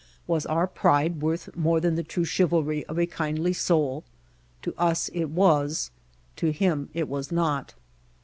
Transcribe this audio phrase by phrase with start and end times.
[0.25, 4.03] Was our pride worth more than the true chivalry of a kindly soul?
[4.63, 5.91] To us it was,
[6.37, 7.75] to him it was not.